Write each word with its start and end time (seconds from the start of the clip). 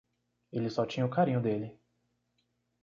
Ele 0.51 0.67
só 0.71 0.83
tinha 0.83 1.05
o 1.05 1.09
carinho 1.11 1.39
dele. 1.39 1.77